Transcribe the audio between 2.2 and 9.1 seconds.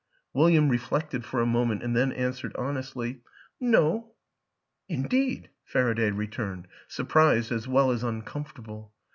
swered honestly," No." "Indeed!" Faraday returned, surprised as well as uncomfortable.